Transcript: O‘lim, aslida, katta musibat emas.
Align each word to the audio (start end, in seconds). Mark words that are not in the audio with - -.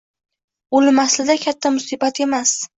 O‘lim, 0.79 1.03
aslida, 1.05 1.37
katta 1.45 1.75
musibat 1.79 2.25
emas. 2.29 2.59